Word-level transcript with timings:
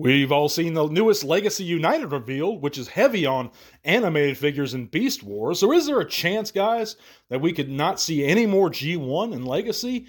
We've 0.00 0.30
all 0.30 0.48
seen 0.48 0.74
the 0.74 0.86
newest 0.86 1.24
Legacy 1.24 1.64
United 1.64 2.12
reveal, 2.12 2.56
which 2.56 2.78
is 2.78 2.86
heavy 2.86 3.26
on 3.26 3.50
animated 3.82 4.38
figures 4.38 4.72
in 4.72 4.86
Beast 4.86 5.24
Wars. 5.24 5.58
So, 5.58 5.72
is 5.72 5.86
there 5.86 5.98
a 5.98 6.08
chance, 6.08 6.52
guys, 6.52 6.94
that 7.30 7.40
we 7.40 7.52
could 7.52 7.68
not 7.68 7.98
see 7.98 8.24
any 8.24 8.46
more 8.46 8.70
G1 8.70 9.32
in 9.32 9.44
Legacy 9.44 10.06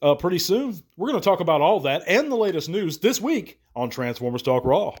uh, 0.00 0.14
pretty 0.14 0.38
soon? 0.38 0.80
We're 0.96 1.08
going 1.08 1.20
to 1.20 1.24
talk 1.24 1.40
about 1.40 1.62
all 1.62 1.80
that 1.80 2.04
and 2.06 2.30
the 2.30 2.36
latest 2.36 2.68
news 2.68 2.98
this 2.98 3.20
week 3.20 3.58
on 3.74 3.90
Transformers 3.90 4.42
Talk 4.42 4.64
Raw. 4.64 4.94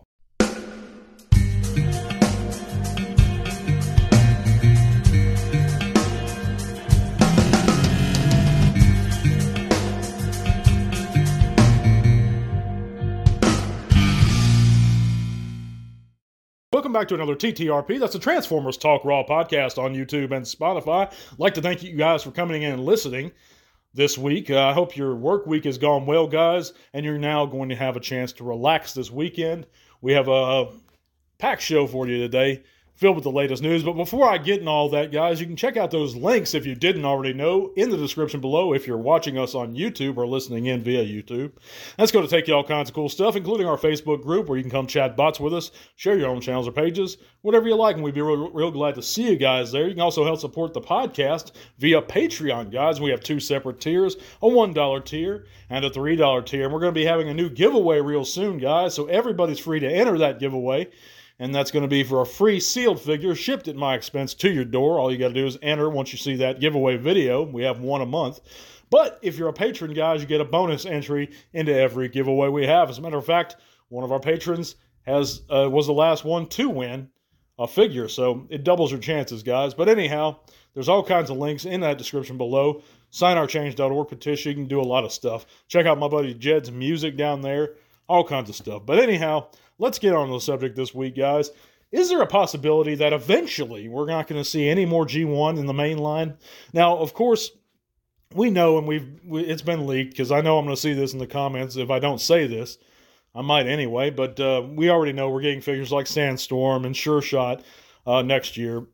Back 16.94 17.08
to 17.08 17.14
another 17.16 17.34
TTRP. 17.34 17.98
That's 17.98 18.12
the 18.12 18.20
Transformers 18.20 18.76
Talk 18.76 19.04
Raw 19.04 19.24
podcast 19.24 19.82
on 19.82 19.96
YouTube 19.96 20.30
and 20.30 20.46
Spotify. 20.46 21.08
I'd 21.10 21.38
like 21.38 21.54
to 21.54 21.60
thank 21.60 21.82
you 21.82 21.96
guys 21.96 22.22
for 22.22 22.30
coming 22.30 22.62
in 22.62 22.72
and 22.72 22.84
listening 22.84 23.32
this 23.94 24.16
week. 24.16 24.48
Uh, 24.48 24.68
I 24.68 24.72
hope 24.72 24.96
your 24.96 25.16
work 25.16 25.44
week 25.44 25.64
has 25.64 25.76
gone 25.76 26.06
well, 26.06 26.28
guys, 26.28 26.72
and 26.92 27.04
you're 27.04 27.18
now 27.18 27.46
going 27.46 27.68
to 27.70 27.74
have 27.74 27.96
a 27.96 28.00
chance 28.00 28.32
to 28.34 28.44
relax 28.44 28.94
this 28.94 29.10
weekend. 29.10 29.66
We 30.02 30.12
have 30.12 30.28
a 30.28 30.70
packed 31.38 31.62
show 31.62 31.88
for 31.88 32.06
you 32.06 32.18
today 32.18 32.62
filled 32.96 33.16
with 33.16 33.24
the 33.24 33.30
latest 33.30 33.62
news. 33.62 33.82
But 33.82 33.94
before 33.94 34.28
I 34.28 34.38
get 34.38 34.60
in 34.60 34.68
all 34.68 34.88
that, 34.90 35.10
guys, 35.10 35.40
you 35.40 35.46
can 35.46 35.56
check 35.56 35.76
out 35.76 35.90
those 35.90 36.14
links 36.14 36.54
if 36.54 36.64
you 36.64 36.74
didn't 36.74 37.04
already 37.04 37.32
know 37.32 37.72
in 37.76 37.90
the 37.90 37.96
description 37.96 38.40
below 38.40 38.72
if 38.72 38.86
you're 38.86 38.96
watching 38.96 39.36
us 39.36 39.54
on 39.54 39.74
YouTube 39.74 40.16
or 40.16 40.26
listening 40.26 40.66
in 40.66 40.82
via 40.82 41.04
YouTube. 41.04 41.52
That's 41.98 42.12
going 42.12 42.24
to 42.24 42.30
take 42.30 42.46
you 42.46 42.54
all 42.54 42.64
kinds 42.64 42.90
of 42.90 42.94
cool 42.94 43.08
stuff, 43.08 43.34
including 43.34 43.66
our 43.66 43.76
Facebook 43.76 44.22
group 44.22 44.48
where 44.48 44.56
you 44.56 44.62
can 44.62 44.70
come 44.70 44.86
chat 44.86 45.16
bots 45.16 45.40
with 45.40 45.52
us, 45.52 45.72
share 45.96 46.16
your 46.16 46.28
own 46.28 46.40
channels 46.40 46.68
or 46.68 46.72
pages, 46.72 47.16
whatever 47.42 47.66
you 47.66 47.74
like, 47.74 47.96
and 47.96 48.04
we'd 48.04 48.14
be 48.14 48.22
real, 48.22 48.50
real 48.50 48.70
glad 48.70 48.94
to 48.94 49.02
see 49.02 49.28
you 49.28 49.36
guys 49.36 49.72
there. 49.72 49.88
You 49.88 49.94
can 49.94 50.00
also 50.00 50.24
help 50.24 50.38
support 50.38 50.72
the 50.72 50.80
podcast 50.80 51.52
via 51.78 52.00
Patreon, 52.00 52.70
guys. 52.70 53.00
We 53.00 53.10
have 53.10 53.20
two 53.20 53.40
separate 53.40 53.80
tiers 53.80 54.16
a 54.40 54.46
$1 54.46 55.04
tier 55.04 55.46
and 55.68 55.84
a 55.84 55.90
$3 55.90 56.46
tier. 56.46 56.64
And 56.64 56.72
we're 56.72 56.80
going 56.80 56.94
to 56.94 57.00
be 57.00 57.04
having 57.04 57.28
a 57.28 57.34
new 57.34 57.50
giveaway 57.50 58.00
real 58.00 58.24
soon, 58.24 58.58
guys, 58.58 58.94
so 58.94 59.06
everybody's 59.06 59.58
free 59.58 59.80
to 59.80 59.92
enter 59.92 60.16
that 60.18 60.38
giveaway 60.38 60.88
and 61.38 61.54
that's 61.54 61.70
going 61.70 61.82
to 61.82 61.88
be 61.88 62.04
for 62.04 62.20
a 62.20 62.26
free 62.26 62.60
sealed 62.60 63.00
figure 63.00 63.34
shipped 63.34 63.68
at 63.68 63.76
my 63.76 63.94
expense 63.94 64.34
to 64.34 64.50
your 64.50 64.64
door. 64.64 64.98
All 64.98 65.10
you 65.10 65.18
got 65.18 65.28
to 65.28 65.34
do 65.34 65.46
is 65.46 65.58
enter 65.62 65.90
once 65.90 66.12
you 66.12 66.18
see 66.18 66.36
that 66.36 66.60
giveaway 66.60 66.96
video. 66.96 67.42
We 67.42 67.64
have 67.64 67.80
one 67.80 68.02
a 68.02 68.06
month. 68.06 68.40
But 68.90 69.18
if 69.22 69.36
you're 69.36 69.48
a 69.48 69.52
patron, 69.52 69.92
guys, 69.94 70.20
you 70.20 70.26
get 70.26 70.40
a 70.40 70.44
bonus 70.44 70.86
entry 70.86 71.30
into 71.52 71.74
every 71.74 72.08
giveaway 72.08 72.48
we 72.48 72.66
have. 72.66 72.90
As 72.90 72.98
a 72.98 73.02
matter 73.02 73.18
of 73.18 73.26
fact, 73.26 73.56
one 73.88 74.04
of 74.04 74.12
our 74.12 74.20
patrons 74.20 74.76
has 75.02 75.42
uh, 75.50 75.68
was 75.68 75.86
the 75.86 75.92
last 75.92 76.24
one 76.24 76.48
to 76.50 76.68
win 76.68 77.08
a 77.58 77.66
figure, 77.66 78.08
so 78.08 78.46
it 78.50 78.64
doubles 78.64 78.90
your 78.90 79.00
chances, 79.00 79.42
guys. 79.42 79.74
But 79.74 79.88
anyhow, 79.88 80.36
there's 80.74 80.88
all 80.88 81.04
kinds 81.04 81.30
of 81.30 81.36
links 81.36 81.64
in 81.64 81.80
that 81.80 81.98
description 81.98 82.36
below. 82.36 82.82
SignOurChange.org 83.12 84.08
petition. 84.08 84.50
You 84.50 84.56
can 84.56 84.68
do 84.68 84.80
a 84.80 84.82
lot 84.82 85.04
of 85.04 85.12
stuff. 85.12 85.46
Check 85.68 85.86
out 85.86 85.98
my 85.98 86.08
buddy 86.08 86.34
Jed's 86.34 86.72
music 86.72 87.16
down 87.16 87.42
there. 87.42 87.74
All 88.08 88.24
kinds 88.24 88.50
of 88.50 88.56
stuff. 88.56 88.82
But 88.84 88.98
anyhow, 88.98 89.48
let's 89.78 89.98
get 89.98 90.14
on 90.14 90.30
the 90.30 90.40
subject 90.40 90.76
this 90.76 90.94
week, 90.94 91.16
guys. 91.16 91.50
Is 91.90 92.08
there 92.08 92.22
a 92.22 92.26
possibility 92.26 92.96
that 92.96 93.12
eventually 93.12 93.88
we're 93.88 94.06
not 94.06 94.26
going 94.26 94.42
to 94.42 94.48
see 94.48 94.68
any 94.68 94.84
more 94.84 95.06
G1 95.06 95.58
in 95.58 95.66
the 95.66 95.72
main 95.72 95.98
line? 95.98 96.36
Now, 96.72 96.96
of 96.96 97.14
course, 97.14 97.52
we 98.34 98.50
know, 98.50 98.78
and 98.78 98.86
we've 98.86 99.20
we, 99.24 99.42
it's 99.42 99.62
been 99.62 99.86
leaked 99.86 100.10
because 100.10 100.32
I 100.32 100.40
know 100.40 100.58
I'm 100.58 100.64
going 100.64 100.74
to 100.74 100.80
see 100.80 100.92
this 100.92 101.12
in 101.12 101.18
the 101.18 101.26
comments. 101.26 101.76
If 101.76 101.90
I 101.90 102.00
don't 102.00 102.20
say 102.20 102.46
this, 102.46 102.78
I 103.34 103.42
might 103.42 103.66
anyway. 103.66 104.10
But 104.10 104.38
uh, 104.40 104.64
we 104.68 104.90
already 104.90 105.12
know 105.12 105.30
we're 105.30 105.40
getting 105.40 105.60
figures 105.60 105.92
like 105.92 106.06
Sandstorm 106.06 106.84
and 106.84 106.96
Sure 106.96 107.22
Shot 107.22 107.62
uh, 108.06 108.22
next 108.22 108.56
year, 108.56 108.86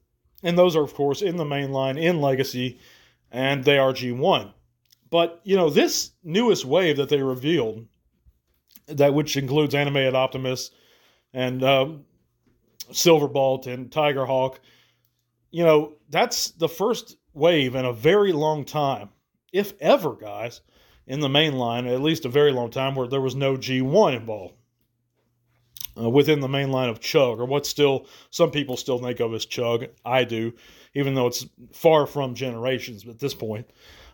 and 0.43 0.59
those 0.59 0.77
are 0.77 0.85
of 0.85 0.95
course 0.95 1.23
in 1.23 1.37
the 1.37 1.45
main 1.45 1.73
line 1.73 1.97
in 1.97 2.21
Legacy, 2.21 2.79
and 3.31 3.65
they 3.65 3.79
are 3.79 3.93
G1. 3.93 4.53
But 5.11 5.41
you 5.43 5.57
know 5.57 5.71
this 5.71 6.13
newest 6.23 6.65
wave 6.65 6.99
that 6.99 7.09
they 7.09 7.23
revealed 7.23 7.87
that 8.87 9.15
which 9.15 9.37
includes 9.37 9.75
animated 9.75 10.15
Optimus 10.15 10.71
and 11.33 11.63
um, 11.63 12.05
Silverbolt 12.91 13.67
and 13.67 13.91
Tigerhawk. 13.91 14.57
You 15.51 15.65
know, 15.65 15.95
that's 16.09 16.51
the 16.53 16.69
first 16.69 17.17
wave 17.33 17.75
in 17.75 17.85
a 17.85 17.93
very 17.93 18.33
long 18.33 18.65
time, 18.65 19.11
if 19.53 19.73
ever, 19.81 20.15
guys, 20.15 20.61
in 21.07 21.21
the 21.21 21.29
main 21.29 21.55
line, 21.57 21.87
at 21.87 22.03
least 22.03 22.25
a 22.25 22.29
very 22.29 22.53
long 22.53 22.71
time, 22.71 22.95
where 22.95 23.09
there 23.09 23.21
was 23.21 23.35
no 23.35 23.57
G1 23.57 24.17
involved. 24.17 24.55
Uh, 26.01 26.09
within 26.09 26.39
the 26.39 26.49
main 26.49 26.71
line 26.71 26.89
of 26.89 27.01
Chug, 27.01 27.41
or 27.41 27.45
what 27.45 27.67
still 27.67 28.07
some 28.31 28.53
people 28.53 28.77
still 28.77 28.99
think 28.99 29.19
of 29.19 29.35
as 29.35 29.45
Chug. 29.45 29.87
I 30.05 30.23
do, 30.23 30.55
even 30.95 31.15
though 31.15 31.27
it's 31.27 31.45
far 31.73 32.07
from 32.07 32.37
generations 32.37 33.07
at 33.09 33.19
this 33.19 33.35
point. 33.35 33.69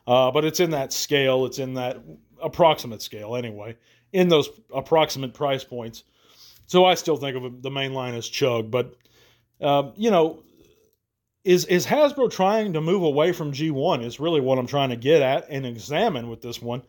Uh, 0.06 0.30
but 0.30 0.46
it's 0.46 0.58
in 0.58 0.70
that 0.70 0.92
scale, 0.92 1.44
it's 1.44 1.58
in 1.58 1.74
that 1.74 1.98
approximate 2.42 3.02
scale 3.02 3.36
anyway 3.36 3.76
in 4.12 4.28
those 4.28 4.48
approximate 4.72 5.34
price 5.34 5.64
points. 5.64 6.04
So 6.66 6.84
I 6.84 6.94
still 6.94 7.16
think 7.16 7.36
of 7.36 7.62
the 7.62 7.70
main 7.70 7.94
line 7.94 8.14
as 8.14 8.28
Chug, 8.28 8.70
but 8.70 8.94
uh, 9.60 9.92
you 9.96 10.10
know, 10.10 10.42
is 11.44 11.64
is 11.66 11.86
Hasbro 11.86 12.30
trying 12.30 12.72
to 12.72 12.80
move 12.80 13.02
away 13.02 13.32
from 13.32 13.52
G1? 13.52 14.04
Is 14.04 14.18
really 14.18 14.40
what 14.40 14.58
I'm 14.58 14.66
trying 14.66 14.90
to 14.90 14.96
get 14.96 15.22
at 15.22 15.48
and 15.48 15.64
examine 15.64 16.28
with 16.28 16.42
this 16.42 16.60
one, 16.60 16.82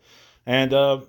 and 0.46 0.74
uh, 0.74 1.02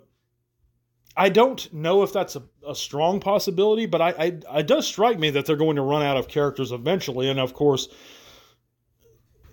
I 1.17 1.29
don't 1.29 1.73
know 1.73 2.03
if 2.03 2.13
that's 2.13 2.35
a, 2.35 2.43
a 2.65 2.75
strong 2.75 3.19
possibility, 3.19 3.87
but 3.87 4.01
I, 4.01 4.09
I 4.09 4.59
it 4.59 4.67
does 4.67 4.85
strike 4.85 5.17
me 5.17 5.31
that 5.31 5.47
they're 5.47 5.55
going 5.55 5.77
to 5.77 5.81
run 5.81 6.03
out 6.03 6.17
of 6.17 6.27
characters 6.27 6.71
eventually, 6.71 7.27
and 7.27 7.39
of 7.39 7.55
course, 7.55 7.87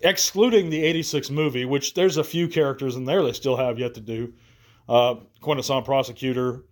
excluding 0.02 0.68
the 0.68 0.84
'86 0.84 1.30
movie, 1.30 1.64
which 1.64 1.94
there's 1.94 2.18
a 2.18 2.24
few 2.24 2.48
characters 2.48 2.96
in 2.96 3.06
there 3.06 3.22
they 3.22 3.32
still 3.32 3.56
have 3.56 3.78
yet 3.78 3.94
to 3.94 4.00
do 4.00 4.34
uh, 4.88 5.16
Quintesson 5.42 5.84
Prosecutor, 5.84 6.64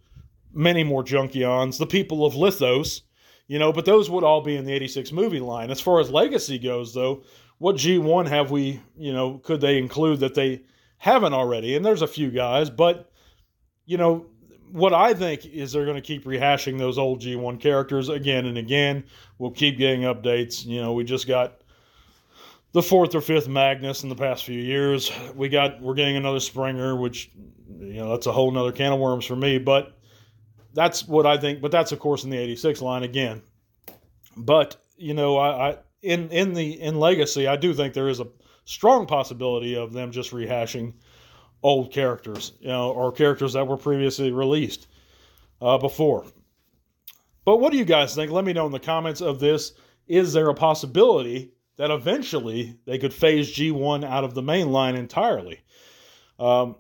many 0.53 0.85
more 0.85 1.05
Junkions, 1.05 1.79
the 1.79 1.87
people 1.87 2.25
of 2.25 2.35
Lithone, 2.35 3.03
you 3.47 3.59
know, 3.59 3.73
but 3.73 3.85
those 3.85 4.09
would 4.09 4.25
all 4.25 4.41
be 4.41 4.57
in 4.57 4.65
the 4.65 4.73
86 4.73 5.13
movie 5.13 5.41
line. 5.41 5.71
As 5.71 5.81
far 5.81 6.01
as 6.01 6.11
legacy 6.11 6.59
goes, 6.59 6.95
though, 6.95 7.23
what 7.59 7.77
G1 7.77 8.29
have 8.29 8.51
we, 8.51 8.81
you 8.97 9.13
know, 9.13 9.39
could 9.39 9.61
they 9.61 9.79
include 9.79 10.21
that 10.21 10.35
they 10.35 10.63
haven't 10.99 11.35
already? 11.35 11.77
And 11.77 11.85
there's 11.85 12.03
a 12.03 12.07
few 12.07 12.31
guys, 12.31 12.71
but, 12.71 13.11
you 13.85 13.99
know, 13.99 14.27
what 14.71 14.95
I 14.95 15.15
think 15.15 15.47
is 15.47 15.73
they're 15.73 15.85
going 15.85 15.97
to 15.97 16.01
keep 16.01 16.25
rehashing 16.25 16.79
those 16.79 16.99
old 16.99 17.21
G1 17.21 17.61
characters 17.61 18.09
again 18.09 18.47
and 18.47 18.59
again. 18.59 19.05
We'll 19.39 19.53
keep 19.53 19.79
getting 19.79 20.01
updates. 20.01 20.67
You 20.67 20.81
know, 20.83 20.95
we 20.95 21.05
just 21.05 21.29
got 21.29 21.61
the 22.75 22.83
fourth 22.83 23.15
or 23.15 23.21
fifth 23.21 23.49
Magnus 23.49 24.03
in 24.03 24.09
the 24.09 24.17
past 24.17 24.45
few 24.45 24.61
years. 24.61 25.11
We 25.35 25.49
got 25.49 25.81
we're 25.81 25.95
getting 25.95 26.17
another 26.17 26.41
Springer, 26.41 26.97
which 26.97 27.31
you 27.79 27.95
know 27.95 28.11
that's 28.11 28.27
a 28.27 28.33
whole 28.33 28.51
nother 28.51 28.73
can 28.73 28.93
of 28.93 28.99
worms 28.99 29.25
for 29.25 29.37
me. 29.37 29.59
But 29.59 29.97
that's 30.75 31.07
what 31.07 31.25
I 31.25 31.39
think. 31.39 31.63
But 31.63 31.71
that's 31.71 31.93
of 31.93 32.01
course 32.01 32.25
in 32.25 32.31
the 32.31 32.37
'86 32.37 32.83
line 32.83 33.05
again. 33.05 33.43
But 34.37 34.77
you 34.97 35.15
know, 35.15 35.39
I, 35.39 35.71
I 35.71 35.79
in 36.03 36.29
in 36.31 36.53
the 36.53 36.81
in 36.81 36.97
Legacy, 36.97 37.47
I 37.47 37.57
do 37.57 37.73
think 37.73 37.95
there 37.95 38.09
is 38.09 38.21
a 38.21 38.27
strong 38.65 39.07
possibility 39.07 39.77
of 39.77 39.93
them 39.93 40.11
just 40.11 40.33
rehashing 40.33 40.95
old 41.63 41.93
characters, 41.93 42.53
you 42.61 42.69
know, 42.69 42.91
or 42.91 43.13
characters 43.13 43.53
that 43.53 43.69
were 43.69 43.77
previously 43.77 44.33
released 44.33 44.89
uh, 45.63 45.79
before. 45.79 46.27
But 47.45 47.59
what 47.59 47.71
do 47.71 47.79
you 47.79 47.85
guys 47.85 48.17
think? 48.17 48.33
Let 48.33 48.45
me 48.45 48.53
know 48.53 48.67
in 48.67 48.73
the 48.73 48.81
comments 48.81 49.21
of 49.21 49.39
this. 49.39 49.75
Is 50.09 50.33
there 50.33 50.49
a 50.49 50.55
possibility 50.55 51.53
that 51.77 51.91
eventually 51.91 52.79
they 52.87 52.99
could 52.99 53.13
phase 53.13 53.55
G1 53.55 54.05
out 54.05 54.25
of 54.25 54.35
the 54.35 54.43
main 54.43 54.71
line 54.71 54.95
entirely. 54.95 55.61
Um, 56.39 56.77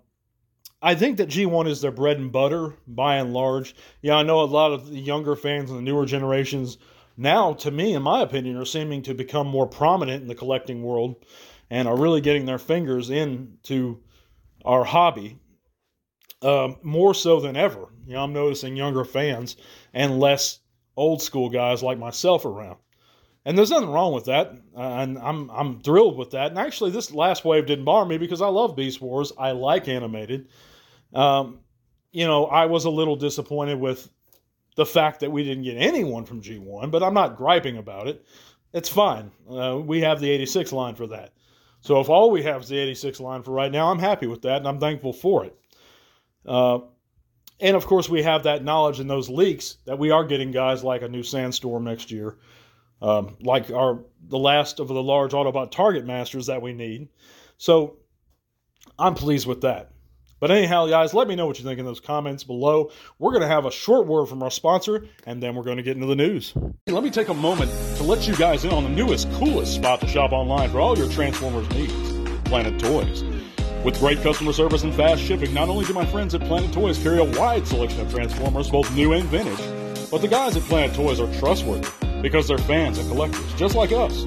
I 0.80 0.94
think 0.94 1.16
that 1.16 1.28
G1 1.28 1.66
is 1.66 1.80
their 1.80 1.90
bread 1.90 2.18
and 2.18 2.30
butter 2.30 2.74
by 2.86 3.16
and 3.16 3.32
large. 3.32 3.74
Yeah, 4.02 4.16
I 4.16 4.22
know 4.22 4.42
a 4.42 4.44
lot 4.44 4.72
of 4.72 4.90
the 4.90 4.98
younger 4.98 5.34
fans 5.34 5.70
and 5.70 5.78
the 5.78 5.82
newer 5.82 6.06
generations 6.06 6.78
now, 7.16 7.52
to 7.54 7.70
me, 7.70 7.94
in 7.94 8.02
my 8.02 8.22
opinion, 8.22 8.56
are 8.56 8.64
seeming 8.64 9.02
to 9.02 9.14
become 9.14 9.46
more 9.46 9.66
prominent 9.66 10.22
in 10.22 10.28
the 10.28 10.34
collecting 10.34 10.82
world 10.82 11.24
and 11.70 11.86
are 11.86 11.96
really 11.96 12.20
getting 12.20 12.44
their 12.44 12.58
fingers 12.58 13.10
into 13.10 14.00
our 14.64 14.84
hobby 14.84 15.38
um, 16.42 16.76
more 16.82 17.14
so 17.14 17.40
than 17.40 17.56
ever. 17.56 17.86
You 18.06 18.14
know, 18.14 18.24
I'm 18.24 18.32
noticing 18.32 18.76
younger 18.76 19.04
fans 19.04 19.56
and 19.92 20.18
less 20.18 20.60
old 20.96 21.22
school 21.22 21.48
guys 21.50 21.82
like 21.82 21.98
myself 21.98 22.44
around. 22.44 22.78
And 23.46 23.58
there's 23.58 23.70
nothing 23.70 23.90
wrong 23.90 24.14
with 24.14 24.24
that, 24.24 24.54
and 24.74 25.18
I'm 25.18 25.50
I'm 25.50 25.80
thrilled 25.80 26.16
with 26.16 26.30
that. 26.30 26.48
And 26.50 26.58
actually, 26.58 26.92
this 26.92 27.12
last 27.12 27.44
wave 27.44 27.66
didn't 27.66 27.84
bother 27.84 28.08
me 28.08 28.16
because 28.16 28.40
I 28.40 28.48
love 28.48 28.74
Beast 28.74 29.02
Wars. 29.02 29.32
I 29.38 29.50
like 29.50 29.86
animated. 29.86 30.48
Um, 31.12 31.60
you 32.10 32.26
know, 32.26 32.46
I 32.46 32.66
was 32.66 32.86
a 32.86 32.90
little 32.90 33.16
disappointed 33.16 33.78
with 33.78 34.08
the 34.76 34.86
fact 34.86 35.20
that 35.20 35.30
we 35.30 35.44
didn't 35.44 35.64
get 35.64 35.76
anyone 35.76 36.24
from 36.24 36.40
G1, 36.40 36.90
but 36.90 37.02
I'm 37.02 37.14
not 37.14 37.36
griping 37.36 37.76
about 37.76 38.08
it. 38.08 38.24
It's 38.72 38.88
fine. 38.88 39.30
Uh, 39.48 39.78
we 39.84 40.00
have 40.00 40.20
the 40.20 40.30
86 40.30 40.72
line 40.72 40.94
for 40.94 41.06
that. 41.08 41.32
So 41.80 42.00
if 42.00 42.08
all 42.08 42.30
we 42.30 42.42
have 42.44 42.62
is 42.62 42.68
the 42.70 42.78
86 42.78 43.20
line 43.20 43.42
for 43.42 43.52
right 43.52 43.70
now, 43.70 43.90
I'm 43.90 43.98
happy 43.98 44.26
with 44.26 44.42
that, 44.42 44.56
and 44.56 44.66
I'm 44.66 44.80
thankful 44.80 45.12
for 45.12 45.44
it. 45.44 45.56
Uh, 46.46 46.78
And 47.60 47.76
of 47.76 47.86
course, 47.86 48.08
we 48.08 48.22
have 48.22 48.42
that 48.44 48.64
knowledge 48.64 49.00
in 49.00 49.06
those 49.06 49.28
leaks 49.28 49.76
that 49.84 49.98
we 49.98 50.10
are 50.10 50.24
getting 50.24 50.50
guys 50.50 50.82
like 50.82 51.02
a 51.02 51.08
new 51.08 51.22
Sandstorm 51.22 51.84
next 51.84 52.10
year, 52.10 52.38
um, 53.02 53.36
like 53.40 53.70
our 53.70 54.00
the 54.28 54.38
last 54.38 54.80
of 54.80 54.88
the 54.88 55.02
large 55.02 55.32
Autobot 55.32 55.70
target 55.70 56.06
masters 56.06 56.46
that 56.46 56.62
we 56.62 56.72
need. 56.72 57.08
So 57.58 57.98
I'm 58.98 59.14
pleased 59.14 59.46
with 59.46 59.62
that. 59.62 59.90
But 60.40 60.50
anyhow, 60.50 60.86
guys, 60.86 61.14
let 61.14 61.26
me 61.26 61.36
know 61.36 61.46
what 61.46 61.58
you 61.58 61.64
think 61.64 61.78
in 61.78 61.86
those 61.86 62.00
comments 62.00 62.44
below. 62.44 62.90
We're 63.18 63.30
going 63.30 63.42
to 63.42 63.48
have 63.48 63.64
a 63.64 63.70
short 63.70 64.06
word 64.06 64.26
from 64.26 64.42
our 64.42 64.50
sponsor, 64.50 65.06
and 65.26 65.42
then 65.42 65.54
we're 65.54 65.62
going 65.62 65.78
to 65.78 65.82
get 65.82 65.96
into 65.96 66.06
the 66.06 66.16
news. 66.16 66.52
Let 66.86 67.02
me 67.02 67.10
take 67.10 67.28
a 67.28 67.34
moment 67.34 67.70
to 67.96 68.02
let 68.02 68.26
you 68.28 68.36
guys 68.36 68.64
in 68.64 68.70
on 68.70 68.84
the 68.84 68.90
newest, 68.90 69.30
coolest 69.32 69.74
spot 69.74 70.00
to 70.00 70.08
shop 70.08 70.32
online 70.32 70.70
for 70.70 70.80
all 70.80 70.98
your 70.98 71.08
Transformers 71.08 71.68
needs 71.70 71.92
Planet 72.44 72.78
Toys. 72.78 73.24
With 73.84 73.98
great 73.98 74.20
customer 74.22 74.52
service 74.52 74.82
and 74.82 74.94
fast 74.94 75.22
shipping, 75.22 75.54
not 75.54 75.68
only 75.68 75.84
do 75.86 75.94
my 75.94 76.06
friends 76.06 76.34
at 76.34 76.42
Planet 76.42 76.72
Toys 76.72 76.98
carry 77.02 77.18
a 77.18 77.24
wide 77.24 77.66
selection 77.66 78.00
of 78.00 78.10
Transformers, 78.10 78.70
both 78.70 78.94
new 78.94 79.12
and 79.12 79.24
vintage, 79.28 80.10
but 80.10 80.20
the 80.20 80.28
guys 80.28 80.56
at 80.56 80.62
Planet 80.64 80.94
Toys 80.94 81.20
are 81.20 81.38
trustworthy 81.38 81.88
because 82.24 82.48
they're 82.48 82.56
fans 82.56 82.96
and 82.96 83.06
collectors, 83.10 83.52
just 83.52 83.74
like 83.74 83.92
us. 83.92 84.24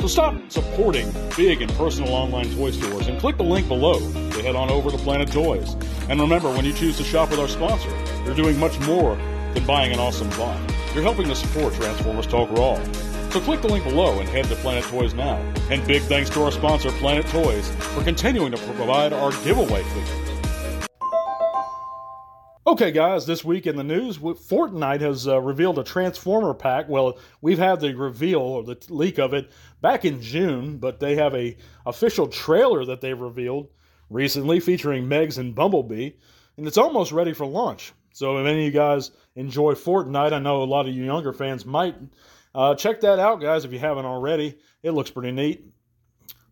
So 0.00 0.08
stop 0.08 0.34
supporting 0.50 1.08
big 1.36 1.62
and 1.62 1.72
personal 1.74 2.12
online 2.12 2.52
toy 2.56 2.72
stores 2.72 3.06
and 3.06 3.20
click 3.20 3.36
the 3.36 3.44
link 3.44 3.68
below 3.68 4.00
to 4.00 4.42
head 4.42 4.56
on 4.56 4.68
over 4.70 4.90
to 4.90 4.98
Planet 4.98 5.30
Toys. 5.30 5.76
And 6.08 6.20
remember, 6.20 6.50
when 6.50 6.64
you 6.64 6.72
choose 6.72 6.96
to 6.96 7.04
shop 7.04 7.30
with 7.30 7.38
our 7.38 7.46
sponsor, 7.46 7.90
you're 8.24 8.34
doing 8.34 8.58
much 8.58 8.76
more 8.80 9.14
than 9.54 9.64
buying 9.64 9.92
an 9.92 10.00
awesome 10.00 10.28
buy. 10.30 10.60
You're 10.94 11.04
helping 11.04 11.28
to 11.28 11.36
support 11.36 11.72
Transformers 11.74 12.26
Talk 12.26 12.50
Raw. 12.50 12.82
So 13.30 13.40
click 13.40 13.62
the 13.62 13.68
link 13.68 13.84
below 13.84 14.18
and 14.18 14.28
head 14.28 14.46
to 14.46 14.56
Planet 14.56 14.82
Toys 14.86 15.14
now. 15.14 15.36
And 15.70 15.86
big 15.86 16.02
thanks 16.02 16.28
to 16.30 16.42
our 16.42 16.50
sponsor, 16.50 16.90
Planet 16.90 17.26
Toys, 17.26 17.68
for 17.94 18.02
continuing 18.02 18.50
to 18.50 18.58
provide 18.58 19.12
our 19.12 19.30
giveaway 19.44 19.84
figures. 19.84 20.31
Okay, 22.72 22.90
guys, 22.90 23.26
this 23.26 23.44
week 23.44 23.66
in 23.66 23.76
the 23.76 23.84
news, 23.84 24.16
Fortnite 24.16 25.02
has 25.02 25.28
uh, 25.28 25.38
revealed 25.38 25.78
a 25.78 25.84
Transformer 25.84 26.54
pack. 26.54 26.88
Well, 26.88 27.18
we've 27.42 27.58
had 27.58 27.80
the 27.80 27.92
reveal 27.92 28.40
or 28.40 28.62
the 28.64 28.78
leak 28.88 29.18
of 29.18 29.34
it 29.34 29.50
back 29.82 30.06
in 30.06 30.22
June, 30.22 30.78
but 30.78 30.98
they 30.98 31.14
have 31.16 31.34
a 31.34 31.54
official 31.84 32.26
trailer 32.26 32.86
that 32.86 33.02
they've 33.02 33.20
revealed 33.20 33.68
recently 34.08 34.58
featuring 34.58 35.04
Megs 35.04 35.36
and 35.36 35.54
Bumblebee, 35.54 36.12
and 36.56 36.66
it's 36.66 36.78
almost 36.78 37.12
ready 37.12 37.34
for 37.34 37.44
launch. 37.44 37.92
So 38.14 38.38
if 38.38 38.46
any 38.46 38.60
of 38.60 38.64
you 38.64 38.70
guys 38.70 39.10
enjoy 39.36 39.74
Fortnite, 39.74 40.32
I 40.32 40.38
know 40.38 40.62
a 40.62 40.64
lot 40.64 40.88
of 40.88 40.94
you 40.94 41.04
younger 41.04 41.34
fans 41.34 41.66
might 41.66 41.96
uh, 42.54 42.74
check 42.74 43.02
that 43.02 43.18
out, 43.18 43.42
guys, 43.42 43.66
if 43.66 43.72
you 43.74 43.80
haven't 43.80 44.06
already. 44.06 44.56
It 44.82 44.92
looks 44.92 45.10
pretty 45.10 45.32
neat. 45.32 45.62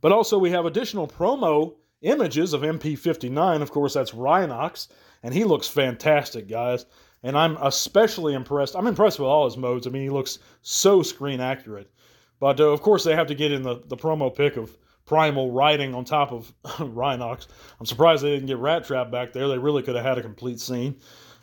But 0.03 0.13
also, 0.13 0.37
we 0.37 0.51
have 0.51 0.67
additional 0.67 1.09
promo 1.09 1.77
images 2.03 2.53
of 2.53 2.63
MP59. 2.63 3.63
Of 3.63 3.71
course, 3.71 3.95
that's 3.95 4.13
Rhinox, 4.13 4.89
and 5.23 5.35
he 5.35 5.45
looks 5.45 5.69
fantastic, 5.69 6.49
guys. 6.49 6.87
And 7.23 7.37
I'm 7.37 7.57
especially 7.59 8.35
impressed. 8.35 8.75
I'm 8.75 8.87
impressed 8.87 9.19
with 9.19 9.29
all 9.29 9.45
his 9.45 9.59
modes. 9.59 9.87
I 9.87 9.91
mean, 9.91 10.03
he 10.03 10.11
looks 10.11 10.39
so 10.63 11.03
screen 11.03 11.41
accurate. 11.41 11.91
But 12.39 12.59
uh, 12.61 12.69
of 12.71 12.81
course, 12.81 13.05
they 13.05 13.15
have 13.15 13.27
to 13.27 13.35
get 13.35 13.53
in 13.53 13.63
the, 13.63 13.83
the 13.87 13.97
promo 13.97 14.35
pic 14.35 14.57
of 14.57 14.77
Primal 15.07 15.51
riding 15.51 15.95
on 15.95 16.05
top 16.05 16.31
of 16.31 16.55
Rhinox. 16.65 17.49
I'm 17.79 17.87
surprised 17.87 18.23
they 18.23 18.31
didn't 18.31 18.47
get 18.47 18.59
Rattrap 18.59 19.11
back 19.11 19.33
there. 19.33 19.49
They 19.49 19.59
really 19.59 19.83
could 19.83 19.97
have 19.97 20.05
had 20.05 20.19
a 20.19 20.23
complete 20.23 20.61
scene 20.61 21.01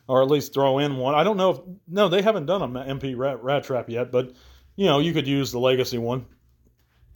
or 0.08 0.22
at 0.22 0.30
least 0.30 0.54
throw 0.54 0.80
in 0.80 0.98
one. 0.98 1.16
I 1.16 1.24
don't 1.24 1.38
know 1.38 1.50
if 1.52 1.60
no, 1.88 2.08
they 2.08 2.22
haven't 2.22 2.46
done 2.46 2.62
an 2.62 3.00
MP 3.00 3.18
rat, 3.18 3.44
rat 3.44 3.64
trap 3.64 3.90
yet, 3.90 4.12
but 4.12 4.34
you 4.76 4.86
know 4.86 5.00
you 5.00 5.14
could 5.14 5.28
use 5.28 5.52
the 5.52 5.60
legacy 5.60 5.98
one, 5.98 6.26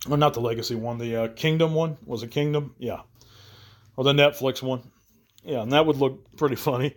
well 0.08 0.18
not 0.18 0.34
the 0.34 0.42
legacy 0.42 0.76
one, 0.76 0.98
the 0.98 1.16
uh, 1.16 1.28
Kingdom 1.30 1.74
one 1.74 1.98
was 2.06 2.24
it 2.24 2.32
Kingdom? 2.32 2.76
Yeah, 2.78 3.02
or 3.96 4.04
the 4.04 4.14
Netflix 4.14 4.62
one. 4.62 4.82
Yeah, 5.44 5.62
and 5.62 5.72
that 5.74 5.86
would 5.86 5.98
look 5.98 6.36
pretty 6.38 6.56
funny. 6.56 6.96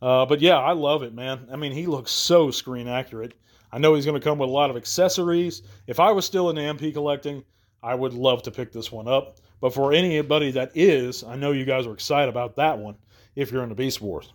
Uh, 0.00 0.26
but 0.26 0.40
yeah, 0.40 0.58
I 0.58 0.72
love 0.72 1.02
it, 1.02 1.14
man. 1.14 1.48
I 1.50 1.56
mean, 1.56 1.72
he 1.72 1.86
looks 1.86 2.10
so 2.10 2.50
screen 2.50 2.88
accurate. 2.88 3.34
I 3.72 3.78
know 3.78 3.94
he's 3.94 4.04
going 4.04 4.20
to 4.20 4.24
come 4.24 4.38
with 4.38 4.48
a 4.48 4.52
lot 4.52 4.70
of 4.70 4.76
accessories. 4.76 5.62
If 5.86 6.00
I 6.00 6.12
was 6.12 6.24
still 6.24 6.50
into 6.50 6.62
MP 6.62 6.92
collecting, 6.92 7.44
I 7.82 7.94
would 7.94 8.12
love 8.12 8.42
to 8.42 8.50
pick 8.50 8.72
this 8.72 8.92
one 8.92 9.08
up. 9.08 9.38
But 9.60 9.72
for 9.72 9.92
anybody 9.92 10.50
that 10.52 10.72
is, 10.74 11.24
I 11.24 11.36
know 11.36 11.52
you 11.52 11.64
guys 11.64 11.86
are 11.86 11.94
excited 11.94 12.28
about 12.28 12.56
that 12.56 12.78
one 12.78 12.96
if 13.34 13.50
you're 13.50 13.62
into 13.62 13.74
Beast 13.74 14.00
Wars. 14.00 14.32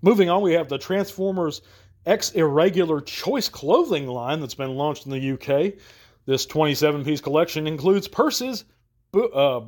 Moving 0.00 0.30
on, 0.30 0.42
we 0.42 0.54
have 0.54 0.68
the 0.68 0.78
Transformers 0.78 1.62
X 2.06 2.30
Irregular 2.32 3.00
Choice 3.00 3.48
clothing 3.48 4.06
line 4.06 4.40
that's 4.40 4.54
been 4.54 4.76
launched 4.76 5.06
in 5.06 5.12
the 5.12 5.32
UK. 5.32 5.74
This 6.24 6.46
27 6.46 7.04
piece 7.04 7.20
collection 7.20 7.66
includes 7.66 8.08
purses, 8.08 8.64
bo- 9.12 9.28
uh, 9.28 9.66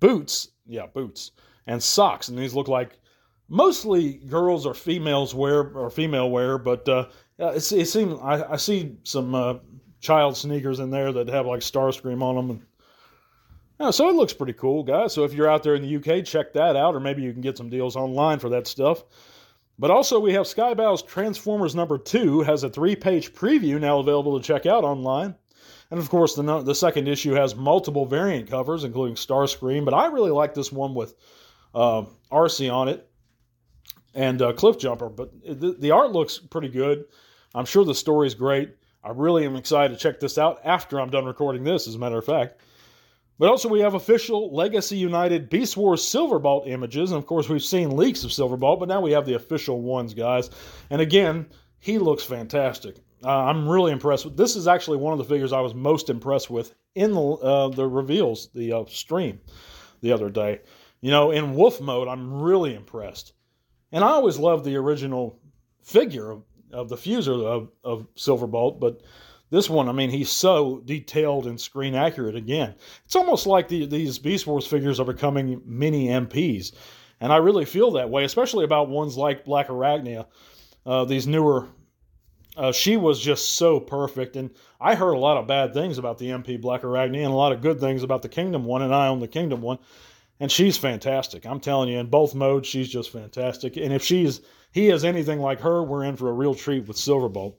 boots, 0.00 0.48
yeah, 0.66 0.86
boots, 0.86 1.32
and 1.66 1.82
socks. 1.82 2.28
And 2.28 2.38
these 2.38 2.54
look 2.54 2.68
like 2.68 2.98
mostly 3.48 4.14
girls 4.14 4.66
or 4.66 4.74
females 4.74 5.34
wear 5.34 5.68
or 5.68 5.90
female 5.90 6.30
wear, 6.30 6.58
but 6.58 6.88
uh, 6.88 7.06
it, 7.38 7.72
it 7.72 7.86
seems 7.86 8.18
I, 8.22 8.52
I, 8.52 8.56
see 8.56 8.96
some 9.04 9.34
uh, 9.34 9.54
child 10.00 10.36
sneakers 10.36 10.80
in 10.80 10.90
there 10.90 11.12
that 11.12 11.28
have 11.28 11.46
like 11.46 11.60
Starscream 11.60 12.22
on 12.22 12.36
them 12.36 12.50
and 12.50 12.62
yeah, 13.80 13.90
so 13.90 14.08
it 14.08 14.16
looks 14.16 14.32
pretty 14.32 14.54
cool, 14.54 14.82
guys. 14.82 15.12
So 15.12 15.24
if 15.24 15.32
you're 15.32 15.48
out 15.48 15.62
there 15.62 15.76
in 15.76 15.82
the 15.82 15.96
UK, 15.96 16.24
check 16.24 16.52
that 16.54 16.74
out, 16.74 16.96
or 16.96 17.00
maybe 17.00 17.22
you 17.22 17.32
can 17.32 17.42
get 17.42 17.56
some 17.56 17.70
deals 17.70 17.94
online 17.94 18.40
for 18.40 18.48
that 18.48 18.66
stuff. 18.66 19.04
But 19.78 19.92
also, 19.92 20.18
we 20.18 20.32
have 20.32 20.46
Skybound's 20.46 21.02
Transformers 21.02 21.76
number 21.76 21.96
two 21.96 22.40
has 22.40 22.64
a 22.64 22.68
three-page 22.68 23.32
preview 23.34 23.80
now 23.80 24.00
available 24.00 24.38
to 24.38 24.44
check 24.44 24.66
out 24.66 24.82
online. 24.82 25.36
And 25.90 25.98
of 25.98 26.10
course, 26.10 26.34
the, 26.34 26.42
the 26.62 26.74
second 26.74 27.08
issue 27.08 27.32
has 27.32 27.56
multiple 27.56 28.04
variant 28.04 28.50
covers, 28.50 28.84
including 28.84 29.14
Starscream. 29.16 29.84
But 29.84 29.94
I 29.94 30.06
really 30.06 30.30
like 30.30 30.54
this 30.54 30.70
one 30.70 30.94
with 30.94 31.14
uh, 31.74 32.04
on 32.30 32.88
it 32.88 33.08
and 34.14 34.42
uh, 34.42 34.52
Cliffjumper. 34.52 35.14
But 35.14 35.32
the, 35.44 35.76
the 35.78 35.90
art 35.90 36.12
looks 36.12 36.38
pretty 36.38 36.68
good. 36.68 37.04
I'm 37.54 37.64
sure 37.64 37.84
the 37.84 37.94
story's 37.94 38.34
great. 38.34 38.74
I 39.02 39.10
really 39.10 39.46
am 39.46 39.56
excited 39.56 39.94
to 39.94 40.00
check 40.00 40.20
this 40.20 40.36
out 40.36 40.60
after 40.64 41.00
I'm 41.00 41.10
done 41.10 41.24
recording 41.24 41.64
this, 41.64 41.86
as 41.88 41.94
a 41.94 41.98
matter 41.98 42.18
of 42.18 42.24
fact. 42.26 42.60
But 43.38 43.48
also, 43.48 43.68
we 43.68 43.80
have 43.80 43.94
official 43.94 44.52
Legacy 44.52 44.96
United 44.96 45.48
Beast 45.48 45.76
Wars 45.76 46.02
Silverbolt 46.02 46.68
images. 46.68 47.12
And 47.12 47.18
of 47.18 47.26
course, 47.26 47.48
we've 47.48 47.62
seen 47.62 47.96
leaks 47.96 48.24
of 48.24 48.30
Silverbolt, 48.30 48.80
but 48.80 48.88
now 48.88 49.00
we 49.00 49.12
have 49.12 49.24
the 49.24 49.34
official 49.34 49.80
ones, 49.80 50.12
guys. 50.12 50.50
And 50.90 51.00
again, 51.00 51.46
he 51.78 51.98
looks 51.98 52.24
fantastic. 52.24 52.96
Uh, 53.24 53.44
I'm 53.44 53.68
really 53.68 53.92
impressed 53.92 54.24
with 54.24 54.36
this. 54.36 54.56
Is 54.56 54.68
actually 54.68 54.98
one 54.98 55.12
of 55.12 55.18
the 55.18 55.24
figures 55.24 55.52
I 55.52 55.60
was 55.60 55.74
most 55.74 56.10
impressed 56.10 56.50
with 56.50 56.74
in 56.94 57.12
the 57.12 57.20
uh, 57.20 57.68
the 57.68 57.86
reveals, 57.86 58.48
the 58.54 58.72
uh, 58.72 58.84
stream 58.86 59.40
the 60.00 60.12
other 60.12 60.30
day. 60.30 60.60
You 61.00 61.10
know, 61.10 61.30
in 61.30 61.54
Wolf 61.54 61.80
mode, 61.80 62.08
I'm 62.08 62.40
really 62.42 62.74
impressed. 62.74 63.32
And 63.92 64.04
I 64.04 64.08
always 64.08 64.38
loved 64.38 64.64
the 64.64 64.76
original 64.76 65.38
figure 65.82 66.30
of, 66.30 66.42
of 66.72 66.88
the 66.88 66.96
Fuzor 66.96 67.44
of, 67.44 67.70
of 67.82 68.06
Silverbolt, 68.14 68.80
but 68.80 69.00
this 69.50 69.70
one, 69.70 69.88
I 69.88 69.92
mean, 69.92 70.10
he's 70.10 70.30
so 70.30 70.82
detailed 70.84 71.46
and 71.46 71.58
screen 71.58 71.94
accurate 71.94 72.36
again. 72.36 72.74
It's 73.06 73.16
almost 73.16 73.46
like 73.46 73.68
the, 73.68 73.86
these 73.86 74.18
Beast 74.18 74.46
Wars 74.46 74.66
figures 74.66 75.00
are 75.00 75.06
becoming 75.06 75.62
mini 75.64 76.08
MPs. 76.08 76.72
And 77.20 77.32
I 77.32 77.36
really 77.36 77.64
feel 77.64 77.92
that 77.92 78.10
way, 78.10 78.24
especially 78.24 78.64
about 78.64 78.90
ones 78.90 79.16
like 79.16 79.46
Black 79.46 79.68
Arachnia, 79.68 80.26
uh, 80.84 81.04
these 81.04 81.26
newer. 81.26 81.68
Uh, 82.58 82.72
she 82.72 82.96
was 82.96 83.20
just 83.20 83.52
so 83.52 83.78
perfect. 83.78 84.34
And 84.34 84.50
I 84.80 84.96
heard 84.96 85.12
a 85.12 85.18
lot 85.18 85.36
of 85.36 85.46
bad 85.46 85.72
things 85.72 85.96
about 85.96 86.18
the 86.18 86.30
MP 86.30 86.60
Black 86.60 86.82
Arachnia 86.82 87.24
and 87.24 87.32
a 87.32 87.36
lot 87.36 87.52
of 87.52 87.62
good 87.62 87.78
things 87.78 88.02
about 88.02 88.22
the 88.22 88.28
Kingdom 88.28 88.64
one, 88.64 88.82
and 88.82 88.92
I 88.92 89.06
own 89.06 89.20
the 89.20 89.28
Kingdom 89.28 89.62
one. 89.62 89.78
And 90.40 90.50
she's 90.50 90.76
fantastic. 90.76 91.46
I'm 91.46 91.60
telling 91.60 91.88
you, 91.88 91.98
in 91.98 92.06
both 92.06 92.34
modes, 92.34 92.66
she's 92.66 92.88
just 92.88 93.12
fantastic. 93.12 93.76
And 93.76 93.92
if 93.92 94.02
she's 94.02 94.40
he 94.72 94.88
is 94.88 95.04
anything 95.04 95.40
like 95.40 95.60
her, 95.60 95.82
we're 95.84 96.04
in 96.04 96.16
for 96.16 96.28
a 96.28 96.32
real 96.32 96.54
treat 96.54 96.86
with 96.88 96.96
Silverbolt. 96.96 97.54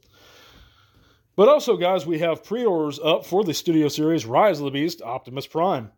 But 1.37 1.47
also, 1.47 1.77
guys, 1.77 2.05
we 2.05 2.19
have 2.19 2.43
pre 2.43 2.65
orders 2.65 2.99
up 2.99 3.25
for 3.25 3.45
the 3.45 3.53
studio 3.53 3.87
series 3.87 4.25
Rise 4.25 4.59
of 4.59 4.65
the 4.65 4.71
Beast 4.71 5.01
Optimus 5.01 5.47
Prime. 5.47 5.91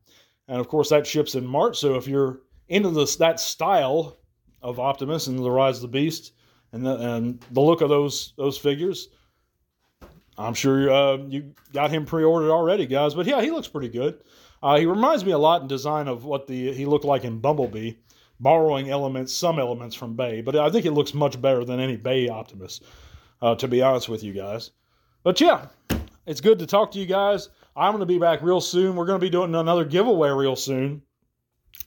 And 0.48 0.60
of 0.60 0.68
course, 0.68 0.90
that 0.90 1.08
ships 1.08 1.34
in 1.34 1.46
March. 1.46 1.80
So 1.80 1.96
if 1.96 2.08
you're 2.08 2.42
into 2.70 2.92
this, 2.92 3.16
that 3.16 3.40
style 3.40 4.18
of 4.62 4.80
Optimus 4.80 5.26
and 5.26 5.40
the 5.40 5.50
Rise 5.50 5.78
of 5.78 5.82
the 5.82 5.88
Beast 5.88 6.34
and 6.74 6.86
the, 6.86 6.96
and 7.16 7.42
the 7.52 7.62
look 7.62 7.82
of 7.82 7.90
those 7.90 8.34
those 8.38 8.58
figures, 8.58 9.10
I'm 10.38 10.54
sure 10.54 10.92
uh, 10.92 11.18
you 11.18 11.54
got 11.74 11.92
him 11.92 12.06
pre-ordered 12.06 12.52
already, 12.52 12.86
guys. 12.86 13.14
But 13.14 13.26
yeah, 13.26 13.42
he 13.42 13.52
looks 13.52 13.68
pretty 13.68 13.90
good. 13.90 14.22
Uh, 14.64 14.78
he 14.78 14.86
reminds 14.86 15.26
me 15.26 15.32
a 15.32 15.38
lot 15.38 15.62
in 15.62 15.68
design 15.68 16.08
of 16.08 16.26
what 16.26 16.48
the 16.48 16.74
he 16.74 16.86
looked 16.86 17.06
like 17.06 17.24
in 17.24 17.40
Bumblebee, 17.40 17.94
borrowing 18.40 18.90
elements, 18.90 19.34
some 19.34 19.60
elements 19.60 19.96
from 19.96 20.16
Bay. 20.16 20.42
But 20.42 20.56
I 20.56 20.70
think 20.70 20.86
it 20.86 20.92
looks 20.92 21.14
much 21.14 21.42
better 21.42 21.66
than 21.66 21.80
any 21.80 21.98
Bay 21.98 22.30
Optimus, 22.30 22.82
uh, 23.42 23.56
to 23.56 23.68
be 23.68 23.82
honest 23.82 24.10
with 24.10 24.24
you 24.24 24.34
guys. 24.34 24.72
But 25.24 25.42
yeah, 25.42 25.68
it's 26.26 26.42
good 26.42 26.60
to 26.60 26.66
talk 26.66 26.92
to 26.92 27.00
you 27.00 27.06
guys. 27.06 27.50
I'm 27.76 27.92
going 27.92 28.02
to 28.02 28.06
be 28.06 28.20
back 28.20 28.42
real 28.42 28.62
soon. 28.62 28.96
We're 28.96 29.06
going 29.06 29.20
to 29.20 29.26
be 29.26 29.30
doing 29.30 29.56
another 29.56 29.86
giveaway 29.86 30.30
real 30.30 30.56
soon. 30.56 31.02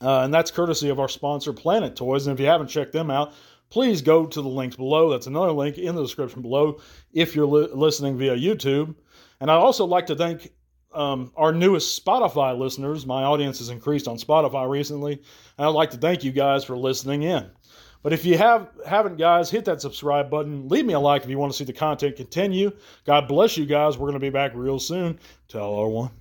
Uh, 0.01 0.21
and 0.21 0.35
that's 0.35 0.51
courtesy 0.51 0.89
of 0.89 0.99
our 0.99 1.09
sponsor, 1.09 1.53
Planet 1.53 1.95
Toys. 1.95 2.27
And 2.27 2.35
if 2.35 2.41
you 2.41 2.47
haven't 2.47 2.69
checked 2.69 2.93
them 2.93 3.11
out, 3.11 3.33
please 3.75 4.01
go 4.03 4.25
to 4.25 4.41
the 4.41 4.49
links 4.49 4.77
below. 4.77 5.11
That's 5.11 5.27
another 5.27 5.51
link 5.51 5.79
in 5.79 5.97
the 5.97 6.03
description 6.03 6.43
below 6.43 6.79
if 7.13 7.35
you're 7.35 7.45
li- 7.45 7.69
listening 7.75 8.17
via 8.17 8.37
YouTube. 8.37 8.95
And 9.41 9.51
I'd 9.51 9.57
also 9.57 9.85
like 9.85 10.07
to 10.07 10.15
thank 10.15 10.53
um, 10.93 11.33
our 11.35 11.51
newest 11.51 12.03
Spotify 12.03 12.57
listeners. 12.57 13.05
My 13.05 13.25
audience 13.25 13.59
has 13.59 13.71
increased 13.71 14.07
on 14.07 14.17
Spotify 14.17 14.71
recently. 14.71 15.15
And 15.59 15.67
I'd 15.67 15.71
like 15.71 15.91
to 15.91 15.97
thank 15.97 16.23
you 16.23 16.31
guys 16.31 16.63
for 16.63 16.77
listening 16.77 17.25
in. 17.25 17.51
But 18.05 18.13
if 18.13 18.25
you 18.25 18.39
have 18.39 18.69
haven't, 18.87 19.17
guys, 19.17 19.51
hit 19.51 19.65
that 19.65 19.81
subscribe 19.81 20.31
button. 20.31 20.69
Leave 20.69 20.87
me 20.87 20.93
a 20.93 21.01
like 21.01 21.25
if 21.25 21.29
you 21.29 21.39
want 21.39 21.51
to 21.51 21.59
see 21.59 21.65
the 21.65 21.73
content 21.73 22.15
continue. 22.15 22.71
God 23.05 23.27
bless 23.27 23.57
you 23.57 23.67
guys. 23.67 23.99
We're 23.99 24.07
going 24.07 24.13
to 24.13 24.21
be 24.21 24.31
back 24.31 24.53
real 24.55 24.79
soon. 24.79 25.19
Tell 25.49 25.73
R1. 25.73 26.13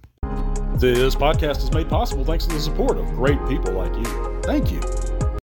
This 0.79 1.13
podcast 1.13 1.57
is 1.57 1.72
made 1.72 1.88
possible 1.88 2.25
thanks 2.25 2.48
to 2.48 2.55
the 2.55 2.60
support 2.60 2.98
of 2.98 3.05
great 3.12 3.38
people 3.48 3.74
like 3.74 3.95
you. 3.95 4.41
Thank 4.41 4.72
you. 4.72 5.12